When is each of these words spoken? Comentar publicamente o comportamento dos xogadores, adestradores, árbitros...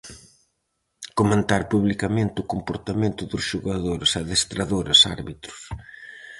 Comentar 1.19 1.61
publicamente 1.73 2.37
o 2.43 2.49
comportamento 2.53 3.21
dos 3.31 3.43
xogadores, 3.49 4.11
adestradores, 4.21 4.99
árbitros... 5.17 5.59